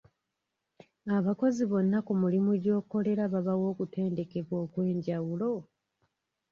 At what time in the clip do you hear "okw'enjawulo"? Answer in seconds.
4.65-5.51